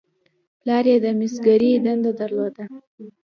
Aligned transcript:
پلار 0.59 0.85
یې 0.91 0.97
د 1.05 1.07
مسګرۍ 1.19 1.71
دنده 1.85 2.11
درلوده. 2.19 2.65